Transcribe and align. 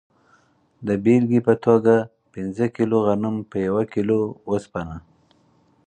د 0.87 0.89
بیلګې 1.03 1.39
په 1.47 1.53
توګه 1.65 1.95
پنځه 2.33 2.65
کیلو 2.75 2.97
غنم 3.05 3.35
په 3.49 3.57
یوه 3.67 3.83
کیلو 3.93 4.19
اوسپنه. 4.49 4.97